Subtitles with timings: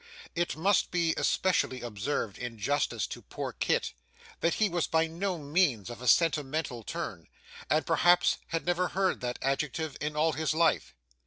[0.33, 3.93] It must be especially observed in justice to poor Kit
[4.39, 7.27] that he was by no means of a sentimental turn,
[7.69, 10.95] and perhaps had never heard that adjective in all his life.